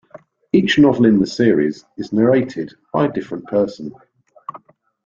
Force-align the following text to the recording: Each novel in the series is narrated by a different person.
Each 0.51 0.79
novel 0.79 1.05
in 1.05 1.19
the 1.19 1.27
series 1.27 1.85
is 1.95 2.11
narrated 2.11 2.73
by 2.91 3.05
a 3.05 3.11
different 3.11 3.45
person. 3.45 3.93